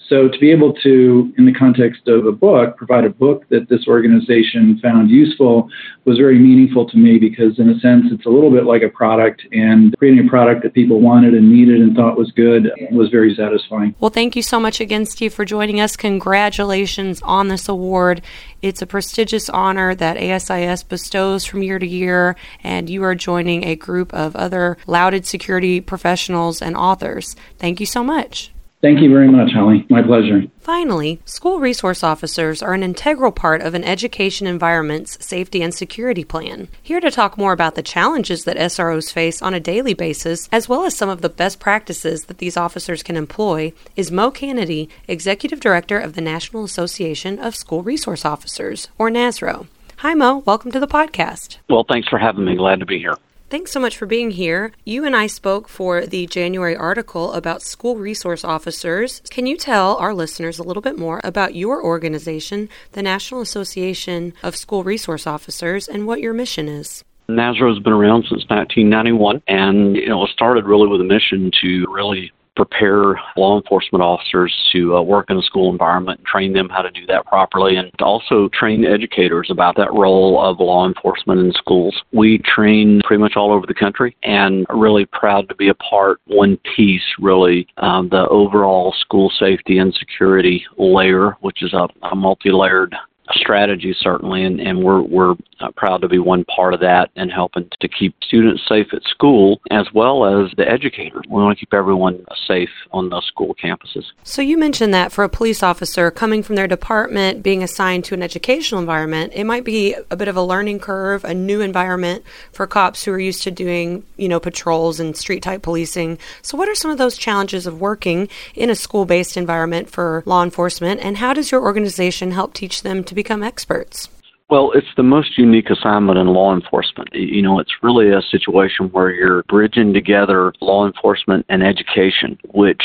So 0.08 0.28
to 0.28 0.38
be 0.38 0.52
able 0.52 0.72
to, 0.84 1.32
in 1.36 1.46
the 1.46 1.52
context 1.52 2.06
of 2.06 2.26
a 2.26 2.32
book, 2.32 2.76
provide 2.76 3.04
a 3.04 3.10
book 3.10 3.44
that 3.50 3.68
this 3.68 3.88
organization 3.88 4.78
found 4.80 5.10
useful 5.10 5.68
was 6.04 6.16
very 6.16 6.38
meaningful 6.38 6.88
to 6.88 6.96
me 6.96 7.18
because, 7.18 7.58
in 7.58 7.68
a 7.68 7.78
sense, 7.80 8.04
it's 8.12 8.26
a 8.26 8.28
little 8.28 8.50
bit 8.50 8.64
like 8.64 8.82
a 8.82 8.88
product, 8.88 9.15
and 9.52 9.96
creating 9.98 10.26
a 10.26 10.28
product 10.28 10.62
that 10.62 10.74
people 10.74 11.00
wanted 11.00 11.34
and 11.34 11.52
needed 11.52 11.80
and 11.80 11.96
thought 11.96 12.16
was 12.16 12.30
good 12.32 12.70
was 12.90 13.10
very 13.10 13.34
satisfying. 13.34 13.94
Well, 14.00 14.10
thank 14.10 14.36
you 14.36 14.42
so 14.42 14.60
much 14.60 14.80
again, 14.80 15.06
Steve, 15.06 15.34
for 15.34 15.44
joining 15.44 15.80
us. 15.80 15.96
Congratulations 15.96 17.20
on 17.22 17.48
this 17.48 17.68
award. 17.68 18.22
It's 18.62 18.82
a 18.82 18.86
prestigious 18.86 19.48
honor 19.48 19.94
that 19.94 20.16
ASIS 20.16 20.82
bestows 20.82 21.44
from 21.44 21.62
year 21.62 21.78
to 21.78 21.86
year, 21.86 22.36
and 22.62 22.88
you 22.90 23.02
are 23.04 23.14
joining 23.14 23.64
a 23.64 23.76
group 23.76 24.12
of 24.14 24.34
other 24.36 24.76
lauded 24.86 25.26
security 25.26 25.80
professionals 25.80 26.60
and 26.62 26.76
authors. 26.76 27.36
Thank 27.58 27.80
you 27.80 27.86
so 27.86 28.02
much. 28.02 28.52
Thank 28.82 29.00
you 29.00 29.08
very 29.08 29.28
much, 29.28 29.52
Holly. 29.52 29.86
My 29.88 30.02
pleasure. 30.02 30.42
Finally, 30.60 31.20
school 31.24 31.60
resource 31.60 32.04
officers 32.04 32.62
are 32.62 32.74
an 32.74 32.82
integral 32.82 33.32
part 33.32 33.62
of 33.62 33.74
an 33.74 33.82
education 33.82 34.46
environment's 34.46 35.24
safety 35.24 35.62
and 35.62 35.74
security 35.74 36.24
plan. 36.24 36.68
Here 36.82 37.00
to 37.00 37.10
talk 37.10 37.38
more 37.38 37.52
about 37.52 37.74
the 37.74 37.82
challenges 37.82 38.44
that 38.44 38.58
SROs 38.58 39.10
face 39.10 39.40
on 39.40 39.54
a 39.54 39.60
daily 39.60 39.94
basis, 39.94 40.48
as 40.52 40.68
well 40.68 40.84
as 40.84 40.94
some 40.94 41.08
of 41.08 41.22
the 41.22 41.30
best 41.30 41.58
practices 41.58 42.26
that 42.26 42.38
these 42.38 42.56
officers 42.56 43.02
can 43.02 43.16
employ, 43.16 43.72
is 43.96 44.12
Mo 44.12 44.30
Canady, 44.30 44.90
Executive 45.08 45.58
Director 45.58 45.98
of 45.98 46.14
the 46.14 46.20
National 46.20 46.62
Association 46.62 47.38
of 47.38 47.56
School 47.56 47.82
Resource 47.82 48.26
Officers, 48.26 48.88
or 48.98 49.08
NASRO. 49.08 49.66
Hi, 50.00 50.12
Mo. 50.12 50.42
Welcome 50.44 50.70
to 50.72 50.80
the 50.80 50.86
podcast. 50.86 51.56
Well, 51.70 51.86
thanks 51.88 52.08
for 52.08 52.18
having 52.18 52.44
me. 52.44 52.56
Glad 52.56 52.80
to 52.80 52.86
be 52.86 52.98
here. 52.98 53.16
Thanks 53.48 53.70
so 53.70 53.78
much 53.78 53.96
for 53.96 54.06
being 54.06 54.32
here. 54.32 54.72
You 54.84 55.04
and 55.04 55.14
I 55.14 55.28
spoke 55.28 55.68
for 55.68 56.04
the 56.04 56.26
January 56.26 56.74
article 56.74 57.32
about 57.32 57.62
school 57.62 57.94
resource 57.94 58.42
officers. 58.42 59.22
Can 59.30 59.46
you 59.46 59.56
tell 59.56 59.94
our 59.98 60.12
listeners 60.12 60.58
a 60.58 60.64
little 60.64 60.80
bit 60.80 60.98
more 60.98 61.20
about 61.22 61.54
your 61.54 61.80
organization, 61.80 62.68
the 62.90 63.04
National 63.04 63.40
Association 63.40 64.34
of 64.42 64.56
School 64.56 64.82
Resource 64.82 65.28
Officers, 65.28 65.86
and 65.86 66.08
what 66.08 66.20
your 66.20 66.32
mission 66.32 66.66
is? 66.68 67.04
NASRO 67.28 67.72
has 67.72 67.78
been 67.78 67.92
around 67.92 68.22
since 68.22 68.44
1991, 68.48 69.40
and 69.46 69.94
you 69.94 70.08
know, 70.08 70.24
it 70.24 70.30
started 70.30 70.64
really 70.64 70.88
with 70.88 71.00
a 71.00 71.04
mission 71.04 71.52
to 71.62 71.86
really 71.88 72.32
prepare 72.56 73.20
law 73.36 73.56
enforcement 73.56 74.02
officers 74.02 74.52
to 74.72 74.96
uh, 74.96 75.02
work 75.02 75.30
in 75.30 75.36
a 75.36 75.42
school 75.42 75.70
environment, 75.70 76.18
and 76.18 76.26
train 76.26 76.52
them 76.52 76.68
how 76.68 76.82
to 76.82 76.90
do 76.90 77.06
that 77.06 77.24
properly, 77.26 77.76
and 77.76 77.90
also 78.00 78.48
train 78.52 78.84
educators 78.84 79.48
about 79.50 79.76
that 79.76 79.92
role 79.92 80.42
of 80.42 80.58
law 80.58 80.86
enforcement 80.86 81.40
in 81.40 81.52
schools. 81.52 81.94
We 82.12 82.38
train 82.38 83.00
pretty 83.04 83.20
much 83.20 83.34
all 83.36 83.52
over 83.52 83.66
the 83.66 83.74
country 83.74 84.16
and 84.22 84.66
really 84.70 85.06
proud 85.06 85.48
to 85.48 85.54
be 85.54 85.68
a 85.68 85.74
part, 85.74 86.20
one 86.26 86.58
piece 86.74 87.02
really, 87.20 87.66
um, 87.76 88.08
the 88.08 88.26
overall 88.28 88.94
school 88.98 89.30
safety 89.38 89.78
and 89.78 89.94
security 89.94 90.64
layer, 90.78 91.36
which 91.40 91.62
is 91.62 91.72
a, 91.74 91.88
a 92.02 92.16
multi 92.16 92.50
layered 92.50 92.94
strategy 93.32 93.94
certainly, 94.00 94.44
and, 94.44 94.60
and 94.60 94.82
we're 94.82 95.02
we're 95.02 95.34
uh, 95.60 95.70
proud 95.76 96.02
to 96.02 96.08
be 96.08 96.18
one 96.18 96.44
part 96.44 96.74
of 96.74 96.80
that 96.80 97.10
and 97.16 97.30
helping 97.32 97.68
to 97.80 97.88
keep 97.88 98.14
students 98.22 98.62
safe 98.68 98.88
at 98.92 99.02
school 99.04 99.60
as 99.70 99.86
well 99.94 100.24
as 100.24 100.50
the 100.56 100.68
educators. 100.68 101.24
We 101.28 101.42
want 101.42 101.56
to 101.56 101.60
keep 101.60 101.72
everyone 101.74 102.24
safe 102.46 102.70
on 102.92 103.08
the 103.10 103.20
school 103.22 103.54
campuses. 103.62 104.04
So 104.24 104.42
you 104.42 104.58
mentioned 104.58 104.92
that 104.94 105.12
for 105.12 105.24
a 105.24 105.28
police 105.28 105.62
officer 105.62 106.10
coming 106.10 106.42
from 106.42 106.56
their 106.56 106.66
department 106.66 107.42
being 107.42 107.62
assigned 107.62 108.04
to 108.06 108.14
an 108.14 108.22
educational 108.22 108.80
environment, 108.80 109.32
it 109.34 109.44
might 109.44 109.64
be 109.64 109.94
a 110.10 110.16
bit 110.16 110.28
of 110.28 110.36
a 110.36 110.42
learning 110.42 110.80
curve, 110.80 111.24
a 111.24 111.34
new 111.34 111.60
environment 111.60 112.24
for 112.52 112.66
cops 112.66 113.04
who 113.04 113.12
are 113.12 113.18
used 113.18 113.42
to 113.42 113.50
doing, 113.50 114.04
you 114.16 114.28
know, 114.28 114.40
patrols 114.40 115.00
and 115.00 115.16
street 115.16 115.42
type 115.42 115.62
policing. 115.62 116.18
So 116.42 116.56
what 116.56 116.68
are 116.68 116.74
some 116.74 116.90
of 116.90 116.98
those 116.98 117.16
challenges 117.16 117.66
of 117.66 117.80
working 117.80 118.28
in 118.54 118.70
a 118.70 118.74
school-based 118.74 119.36
environment 119.36 119.90
for 119.90 120.22
law 120.26 120.42
enforcement 120.42 121.00
and 121.00 121.16
how 121.16 121.32
does 121.32 121.50
your 121.50 121.62
organization 121.62 122.32
help 122.32 122.54
teach 122.54 122.82
them 122.82 123.04
to 123.04 123.14
become 123.14 123.42
experts? 123.42 124.08
Well, 124.48 124.70
it's 124.76 124.86
the 124.96 125.02
most 125.02 125.36
unique 125.36 125.70
assignment 125.70 126.18
in 126.18 126.28
law 126.28 126.54
enforcement. 126.54 127.08
You 127.12 127.42
know, 127.42 127.58
it's 127.58 127.82
really 127.82 128.10
a 128.10 128.22
situation 128.22 128.86
where 128.90 129.10
you're 129.10 129.42
bridging 129.44 129.92
together 129.92 130.52
law 130.60 130.86
enforcement 130.86 131.44
and 131.48 131.64
education, 131.64 132.38
which 132.52 132.82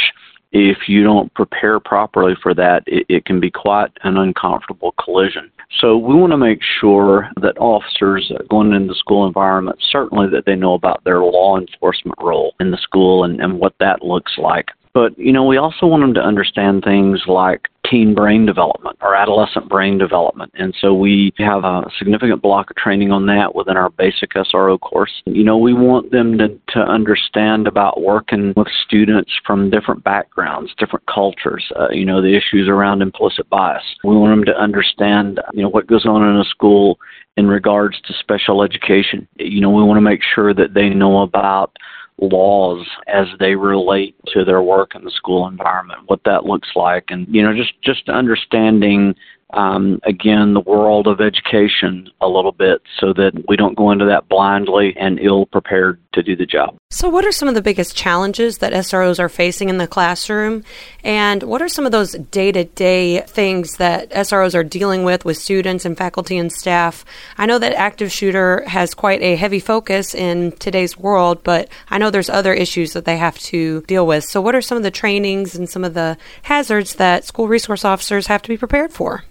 if 0.52 0.90
you 0.90 1.04
don't 1.04 1.34
prepare 1.36 1.80
properly 1.80 2.34
for 2.42 2.56
that, 2.56 2.84
it, 2.88 3.06
it, 3.10 3.26
can 3.26 3.40
be 3.40 3.52
quite 3.52 3.92
an 4.04 4.18
uncomfortable 4.18 4.94
collision. 5.02 5.52
So 5.80 5.98
we 5.98 6.16
want 6.16 6.32
to 6.32 6.38
make 6.38 6.62
sure 6.80 7.30
that 7.42 7.58
officers 7.60 8.32
going 8.50 8.74
into 8.74 8.90
the 8.90 8.96
school 8.96 9.26
environment, 9.28 9.78
certainly 9.92 10.28
that 10.30 10.46
they 10.46 10.56
know 10.56 10.74
about 10.74 11.04
their 11.04 11.22
law 11.22 11.58
enforcement 11.58 12.18
role 12.22 12.54
in 12.60 12.72
the 12.72 12.78
school 12.78 13.24
and, 13.24 13.40
and 13.40 13.60
what 13.60 13.76
that 13.80 14.04
looks 14.04 14.34
like. 14.38 14.68
But, 14.94 15.18
you 15.18 15.32
know, 15.32 15.46
we 15.46 15.58
also 15.58 15.86
want 15.86 16.04
them 16.04 16.14
to 16.16 16.22
understand 16.22 16.84
things 16.84 17.22
like 17.28 17.68
teen 17.92 18.14
brain 18.14 18.46
development 18.46 18.98
or 19.02 19.16
adolescent 19.16 19.68
brain 19.68 19.98
development. 19.98 20.52
And 20.56 20.74
so 20.80 20.94
we 20.94 21.34
have 21.38 21.64
a 21.64 21.84
significant 21.98 22.42
block 22.42 22.70
of 22.70 22.78
training 22.78 23.12
on 23.12 23.26
that 23.28 23.54
within 23.54 23.78
our 23.78 23.90
basic 23.90 24.32
SRO 24.32 24.80
course. 24.80 25.22
You 25.26 25.44
know, 25.44 25.58
we 25.58 25.74
want 25.74 26.12
them 26.12 26.38
to, 26.38 26.48
to 26.70 26.80
understand 26.80 27.68
about 27.68 28.02
working 28.02 28.54
with 28.56 28.68
students 28.86 29.32
from 29.46 29.70
different 29.70 30.04
backgrounds, 30.04 30.74
different 30.78 31.06
cultures, 31.08 31.70
uh, 31.80 31.90
you 31.92 32.06
know, 32.06 32.22
the 32.22 32.36
issues 32.36 32.70
around 32.70 33.02
implicit 33.02 33.50
bias. 33.50 33.84
We 34.04 34.16
want 34.16 34.32
them 34.32 34.46
to 34.46 34.60
understand, 34.60 35.40
you 35.54 35.64
know, 35.64 35.70
what 35.70 35.88
goes 35.88 36.06
on 36.06 36.28
in 36.28 36.38
a 36.38 36.46
school 36.46 37.00
in 37.38 37.48
regards 37.48 38.00
to 38.02 38.14
special 38.14 38.64
education. 38.64 39.28
You 39.38 39.62
know, 39.62 39.70
we 39.70 39.84
want 39.84 39.98
to 39.98 40.02
make 40.02 40.22
sure 40.36 40.54
that 40.54 40.74
they 40.74 40.90
know 40.90 41.22
about 41.22 41.76
laws 42.22 42.86
as 43.08 43.28
they 43.40 43.56
relate 43.56 44.16
to 44.28 44.46
their 44.46 44.62
work 44.62 44.96
in 44.96 45.04
the 45.04 45.12
school 45.12 45.48
environment, 45.48 46.02
what 46.06 46.22
that 46.26 46.46
looks 46.46 46.70
like, 46.76 47.06
and 47.10 47.28
you 47.34 47.42
know, 47.42 47.54
just 47.54 47.74
just 47.82 48.08
understanding 48.10 49.16
um, 49.54 50.00
again, 50.04 50.54
the 50.54 50.62
world 50.62 51.08
of 51.08 51.22
education 51.22 52.10
a 52.22 52.28
little 52.28 52.52
bit 52.52 52.82
so 53.00 53.14
that 53.14 53.46
we 53.48 53.56
don't 53.56 53.76
go 53.76 53.92
into 53.92 54.06
that 54.06 54.30
blindly 54.30 54.96
and 54.98 55.20
ill 55.20 55.46
prepared 55.46 56.00
to 56.14 56.24
do 56.24 56.36
the 56.36 56.46
job. 56.46 56.76
So, 56.90 57.10
what 57.10 57.26
are 57.26 57.32
some 57.32 57.48
of 57.48 57.56
the 57.56 57.62
biggest 57.62 57.96
challenges 57.96 58.58
that 58.58 58.74
SROs 58.74 59.20
are 59.20 59.30
facing 59.30 59.70
in 59.70 59.78
the 59.78 59.88
classroom? 59.88 60.64
And 61.04 61.44
what 61.44 61.62
are 61.62 61.70
some 61.70 61.86
of 61.86 61.92
those 61.92 62.14
day 62.14 62.52
to 62.52 62.66
day 62.66 63.22
things 63.22 63.78
that 63.78 64.10
SROs 64.12 64.56
are 64.56 64.64
dealing 64.64 65.04
with 65.04 65.24
with 65.24 65.38
students 65.38 65.86
and 65.86 65.98
faculty 65.98 66.38
and 66.38 66.52
staff? 66.52 67.06
I 67.38 67.46
know 67.46 67.60
that 67.60 67.74
active 67.74 68.12
shooter 68.12 68.64
has 68.68 68.94
quite 68.94 69.22
a 69.22 69.36
heavy 69.36 69.60
focus 69.60 70.14
in 70.14 70.52
today's 70.54 70.98
world, 70.98 71.44
but 71.44 71.70
I 71.90 71.98
know 71.98 72.10
there's 72.10 72.30
other 72.30 72.54
issues 72.54 72.94
that 72.94 73.06
they 73.06 73.18
have 73.18 73.40
to 73.40 73.82
deal 73.82 74.06
with. 74.06 74.26
So, 74.26 74.42
what 74.42 74.56
are 74.56 74.62
some 74.62 74.78
of 74.78 74.84
the 74.84 74.92
trainings 74.92 75.56
and 75.56 75.70
some 75.70 75.84
of 75.84 75.94
the 75.94 76.18
hazards 76.44 76.96
that 76.96 77.26
school 77.26 77.48
resource 77.48 77.86
officers 77.86 78.28
have 78.28 78.42
to 78.42 78.50
be 78.50 78.58
prepared 78.58 78.92
for? 78.92 79.24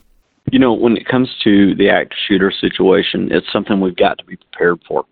You 0.53 0.59
know, 0.59 0.73
when 0.73 0.97
it 0.97 1.07
comes 1.07 1.29
to 1.45 1.75
the 1.77 1.89
active 1.89 2.19
shooter 2.27 2.51
situation, 2.51 3.29
it's 3.31 3.51
something 3.53 3.81
we've 3.81 3.97
got 3.97 4.19
to 4.19 4.25
be 4.25 4.37
prepared 4.37 4.81
for. 4.87 5.05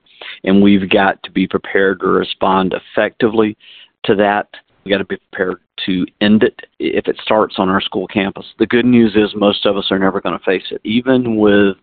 And 0.44 0.62
we've 0.62 0.88
got 0.90 1.22
to 1.22 1.30
be 1.30 1.46
prepared 1.46 2.00
to 2.00 2.06
respond 2.06 2.74
effectively 2.74 3.56
to 4.04 4.14
that. 4.16 4.48
We've 4.84 4.92
got 4.92 4.98
to 4.98 5.04
be 5.04 5.18
prepared 5.30 5.60
to 5.86 6.06
end 6.20 6.42
it 6.42 6.60
if 6.78 7.06
it 7.06 7.20
starts 7.22 7.56
on 7.58 7.68
our 7.68 7.80
school 7.80 8.08
campus. 8.08 8.46
The 8.58 8.66
good 8.66 8.84
news 8.84 9.14
is 9.14 9.34
most 9.36 9.64
of 9.64 9.76
us 9.76 9.88
are 9.90 9.98
never 9.98 10.20
going 10.20 10.36
to 10.36 10.44
face 10.44 10.64
it. 10.70 10.80
Even 10.84 11.36
with 11.36 11.76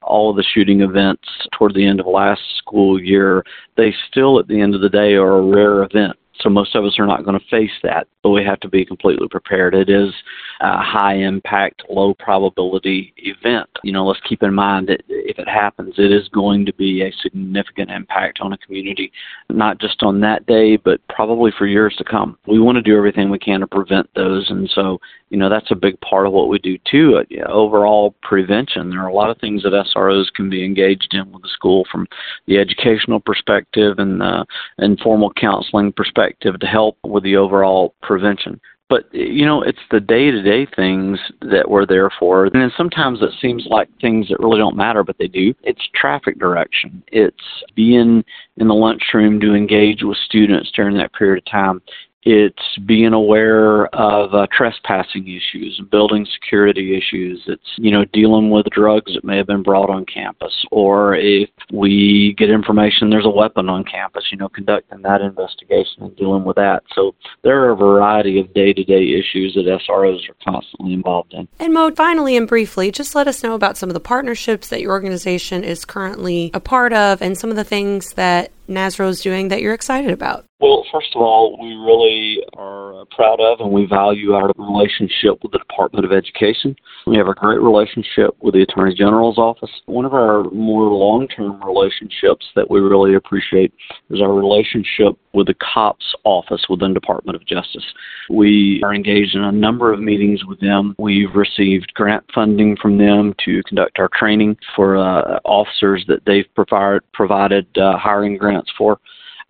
all 0.00 0.32
the 0.32 0.44
shooting 0.54 0.80
events 0.80 1.28
toward 1.56 1.74
the 1.74 1.86
end 1.86 2.00
of 2.00 2.06
last 2.06 2.40
school 2.56 3.00
year, 3.00 3.44
they 3.76 3.94
still, 4.10 4.38
at 4.38 4.48
the 4.48 4.60
end 4.60 4.74
of 4.74 4.80
the 4.80 4.88
day, 4.88 5.14
are 5.14 5.38
a 5.38 5.42
rare 5.42 5.82
event. 5.82 6.16
So 6.42 6.50
most 6.50 6.74
of 6.74 6.84
us 6.84 6.98
are 6.98 7.06
not 7.06 7.24
going 7.24 7.38
to 7.38 7.46
face 7.46 7.70
that, 7.82 8.08
but 8.22 8.30
we 8.30 8.44
have 8.44 8.60
to 8.60 8.68
be 8.68 8.84
completely 8.84 9.28
prepared. 9.28 9.74
It 9.74 9.88
is 9.88 10.12
a 10.60 10.82
high 10.82 11.14
impact, 11.14 11.82
low 11.88 12.14
probability 12.14 13.14
event. 13.18 13.68
You 13.84 13.92
know, 13.92 14.04
let's 14.06 14.20
keep 14.28 14.42
in 14.42 14.52
mind 14.52 14.88
that 14.88 15.02
if 15.08 15.38
it 15.38 15.48
happens, 15.48 15.94
it 15.98 16.10
is 16.12 16.28
going 16.28 16.66
to 16.66 16.72
be 16.74 17.02
a 17.02 17.12
significant 17.22 17.90
impact 17.90 18.40
on 18.40 18.52
a 18.52 18.58
community, 18.58 19.12
not 19.50 19.80
just 19.80 20.02
on 20.02 20.20
that 20.20 20.46
day, 20.46 20.76
but 20.76 21.00
probably 21.08 21.52
for 21.56 21.66
years 21.66 21.94
to 21.98 22.04
come. 22.04 22.36
We 22.46 22.58
want 22.58 22.76
to 22.76 22.82
do 22.82 22.96
everything 22.96 23.30
we 23.30 23.38
can 23.38 23.60
to 23.60 23.66
prevent 23.66 24.08
those, 24.14 24.50
and 24.50 24.68
so 24.74 25.00
you 25.30 25.38
know 25.38 25.48
that's 25.48 25.70
a 25.70 25.76
big 25.76 26.00
part 26.00 26.26
of 26.26 26.32
what 26.32 26.48
we 26.48 26.58
do 26.58 26.78
too. 26.90 27.18
Uh, 27.18 27.50
overall 27.50 28.14
prevention. 28.22 28.90
There 28.90 29.00
are 29.00 29.08
a 29.08 29.14
lot 29.14 29.30
of 29.30 29.38
things 29.38 29.62
that 29.62 29.72
SROs 29.72 30.32
can 30.34 30.50
be 30.50 30.64
engaged 30.64 31.14
in 31.14 31.30
with 31.32 31.42
the 31.42 31.48
school, 31.48 31.84
from 31.90 32.06
the 32.46 32.58
educational 32.58 33.20
perspective 33.20 33.98
and 33.98 34.20
the 34.20 34.44
informal 34.78 35.32
counseling 35.32 35.92
perspective, 35.92 36.31
to 36.40 36.52
help 36.66 36.98
with 37.04 37.22
the 37.22 37.36
overall 37.36 37.94
prevention. 38.02 38.60
But 38.88 39.12
you 39.14 39.46
know, 39.46 39.62
it's 39.62 39.78
the 39.90 40.00
day-to-day 40.00 40.66
things 40.76 41.18
that 41.40 41.70
we're 41.70 41.86
there 41.86 42.10
for, 42.18 42.44
and 42.44 42.72
sometimes 42.76 43.22
it 43.22 43.30
seems 43.40 43.64
like 43.70 43.88
things 44.02 44.28
that 44.28 44.38
really 44.38 44.58
don't 44.58 44.76
matter, 44.76 45.02
but 45.02 45.16
they 45.18 45.28
do. 45.28 45.54
It's 45.62 45.80
traffic 45.94 46.38
direction. 46.38 47.02
It's 47.06 47.64
being 47.74 48.22
in 48.58 48.68
the 48.68 48.74
lunchroom 48.74 49.40
to 49.40 49.54
engage 49.54 50.02
with 50.02 50.18
students 50.18 50.70
during 50.76 50.98
that 50.98 51.14
period 51.14 51.38
of 51.38 51.50
time. 51.50 51.80
It's 52.24 52.78
being 52.86 53.12
aware 53.12 53.86
of 53.94 54.34
uh, 54.34 54.46
trespassing 54.56 55.28
issues 55.28 55.80
building 55.90 56.26
security 56.32 56.96
issues. 56.96 57.42
It's, 57.46 57.62
you 57.76 57.90
know, 57.90 58.04
dealing 58.12 58.50
with 58.50 58.66
drugs 58.66 59.14
that 59.14 59.24
may 59.24 59.36
have 59.36 59.46
been 59.46 59.62
brought 59.62 59.90
on 59.90 60.06
campus. 60.06 60.52
Or 60.70 61.14
if 61.14 61.50
we 61.72 62.34
get 62.38 62.50
information 62.50 63.10
there's 63.10 63.26
a 63.26 63.30
weapon 63.30 63.68
on 63.68 63.84
campus, 63.84 64.24
you 64.30 64.38
know, 64.38 64.48
conducting 64.48 65.02
that 65.02 65.20
investigation 65.20 66.02
and 66.02 66.16
dealing 66.16 66.44
with 66.44 66.56
that. 66.56 66.82
So 66.94 67.14
there 67.42 67.62
are 67.62 67.70
a 67.70 67.76
variety 67.76 68.40
of 68.40 68.52
day 68.54 68.72
to 68.72 68.84
day 68.84 69.12
issues 69.12 69.54
that 69.54 69.66
SROs 69.66 70.28
are 70.28 70.36
constantly 70.44 70.92
involved 70.92 71.34
in. 71.34 71.48
And 71.58 71.72
Mo, 71.74 71.90
finally 71.92 72.36
and 72.36 72.48
briefly, 72.48 72.90
just 72.90 73.14
let 73.14 73.28
us 73.28 73.42
know 73.42 73.54
about 73.54 73.76
some 73.76 73.90
of 73.90 73.94
the 73.94 74.00
partnerships 74.00 74.68
that 74.68 74.80
your 74.80 74.92
organization 74.92 75.64
is 75.64 75.84
currently 75.84 76.50
a 76.54 76.60
part 76.60 76.92
of 76.92 77.20
and 77.22 77.36
some 77.36 77.50
of 77.50 77.56
the 77.56 77.64
things 77.64 78.14
that 78.14 78.50
NASRO 78.68 79.08
is 79.08 79.20
doing 79.20 79.48
that 79.48 79.60
you're 79.60 79.74
excited 79.74 80.10
about? 80.10 80.44
Well, 80.60 80.84
first 80.92 81.08
of 81.14 81.20
all, 81.20 81.58
we 81.60 81.74
really 81.74 82.38
are 82.56 83.00
uh, 83.00 83.04
proud 83.10 83.40
of 83.40 83.60
and 83.60 83.72
we 83.72 83.86
value 83.86 84.32
our 84.32 84.52
relationship 84.56 85.42
with 85.42 85.52
the 85.52 85.58
Department 85.58 86.04
of 86.04 86.12
Education. 86.12 86.76
We 87.06 87.16
have 87.16 87.26
a 87.26 87.34
great 87.34 87.60
relationship 87.60 88.36
with 88.40 88.54
the 88.54 88.62
Attorney 88.62 88.94
General's 88.94 89.38
office. 89.38 89.70
One 89.86 90.04
of 90.04 90.14
our 90.14 90.44
more 90.50 90.84
long 90.84 91.26
term 91.28 91.60
relationships 91.64 92.46
that 92.54 92.70
we 92.70 92.80
really 92.80 93.14
appreciate 93.14 93.72
is 94.10 94.20
our 94.20 94.32
relationship 94.32 95.18
with 95.34 95.46
the 95.46 95.54
COPS 95.54 96.14
office 96.24 96.66
within 96.68 96.94
Department 96.94 97.36
of 97.36 97.46
Justice. 97.46 97.84
We 98.30 98.80
are 98.84 98.94
engaged 98.94 99.34
in 99.34 99.42
a 99.42 99.52
number 99.52 99.92
of 99.92 100.00
meetings 100.00 100.44
with 100.44 100.60
them. 100.60 100.94
We've 100.98 101.34
received 101.34 101.92
grant 101.94 102.24
funding 102.34 102.76
from 102.76 102.98
them 102.98 103.34
to 103.44 103.62
conduct 103.64 103.98
our 103.98 104.10
training 104.14 104.56
for 104.76 104.96
uh, 104.96 105.40
officers 105.44 106.04
that 106.08 106.24
they've 106.26 106.46
provide, 106.54 107.00
provided 107.12 107.66
uh, 107.78 107.96
hiring 107.98 108.36
grants 108.36 108.70
for. 108.76 108.98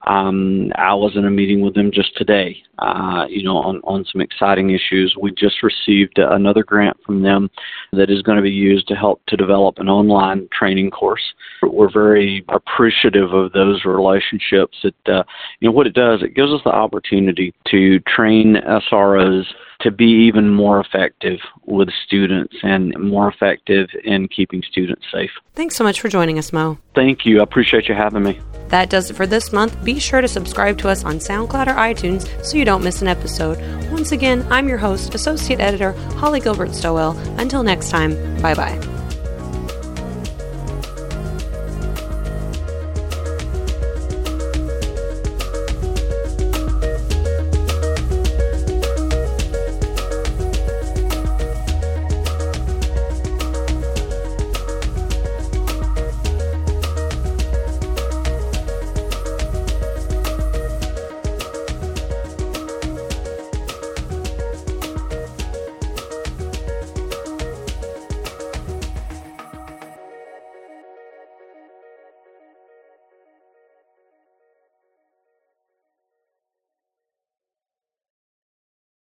Um, 0.07 0.73
I 0.77 0.95
was 0.95 1.13
in 1.17 1.25
a 1.25 1.31
meeting 1.31 1.61
with 1.61 1.75
them 1.75 1.91
just 1.93 2.17
today, 2.17 2.57
uh, 2.79 3.27
you 3.29 3.45
know, 3.45 3.57
on, 3.57 3.81
on 3.85 4.05
some 4.11 4.21
exciting 4.21 4.71
issues. 4.71 5.17
We 5.21 5.31
just 5.33 5.63
received 5.63 6.19
another 6.19 6.65
grant 6.65 6.97
from 7.05 7.23
them 7.23 7.51
that 7.93 8.11
is 8.11 8.23
going 8.23 8.37
to 8.37 8.43
be 8.43 8.51
used 8.51 8.89
to 8.89 8.95
help 8.95 9.25
to 9.27 9.37
develop 9.37 9.79
an 9.79 9.89
online 9.89 10.49
training 10.53 10.91
course. 10.91 11.23
We're 11.63 11.93
very 11.93 12.45
appreciative 12.49 13.33
of 13.33 13.53
those 13.53 13.85
relationships. 13.85 14.79
That 14.83 15.13
uh, 15.13 15.23
you 15.61 15.69
know 15.69 15.73
what 15.73 15.87
it 15.87 15.95
does, 15.95 16.23
it 16.23 16.35
gives 16.35 16.53
us 16.53 16.61
the 16.65 16.73
opportunity 16.73 17.55
to 17.71 18.01
train 18.01 18.57
SROs 18.57 19.45
to 19.83 19.91
be 19.91 20.05
even 20.05 20.49
more 20.49 20.81
effective 20.81 21.39
with 21.67 21.89
students 22.07 22.55
and 22.63 22.95
more 22.99 23.29
effective 23.29 23.89
in 24.05 24.29
keeping 24.29 24.63
students 24.71 25.03
safe. 25.13 25.31
Thanks 25.55 25.77
so 25.77 25.85
much 25.85 26.01
for 26.01 26.09
joining 26.09 26.39
us, 26.39 26.53
Mo. 26.53 26.79
Thank 26.95 27.25
you. 27.25 27.41
I 27.41 27.43
appreciate 27.43 27.89
you 27.89 27.95
having 27.95 28.23
me. 28.23 28.41
That 28.69 28.89
does 28.89 29.11
it 29.11 29.15
for 29.15 29.27
this 29.27 29.53
month. 29.53 29.83
Be 29.85 29.99
sure 30.01 30.23
to 30.23 30.29
subscribe 30.29 30.79
to 30.79 30.89
us 30.89 31.05
on 31.05 31.17
SoundCloud 31.17 31.67
or 31.67 31.75
iTunes 31.75 32.27
so 32.45 32.57
you 32.57 32.65
don't 32.65 32.83
miss 32.83 33.03
an 33.03 33.09
episode. 33.09 33.59
Once 33.91 34.13
again, 34.13 34.47
I'm 34.51 34.69
your 34.69 34.79
host, 34.79 35.15
Associate 35.15 35.61
Editor 35.61 35.93
Holly 36.17 36.41
Gilbert 36.41 36.75
Stowell. 36.75 37.13
Until 37.39 37.63
next 37.63 37.91
time, 37.91 38.15
bye 38.41 38.55
bye. 38.55 39.02